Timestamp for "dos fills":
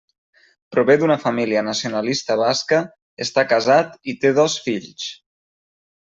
4.39-5.11